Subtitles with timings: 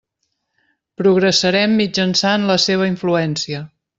[1.01, 3.63] Progressarem mitjançant la seva influència.